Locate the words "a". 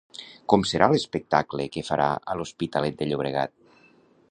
2.33-2.39